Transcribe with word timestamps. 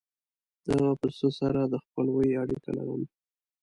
د 0.63 0.65
هغه 0.77 0.93
پسه 1.01 1.27
سره 1.39 1.61
د 1.73 1.75
خپلوۍ 1.85 2.29
اړیکه 2.41 2.69
لرم. 2.77 3.01